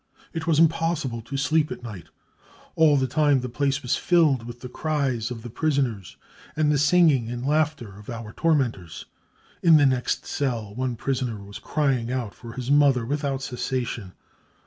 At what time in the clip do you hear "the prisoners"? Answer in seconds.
5.43-6.17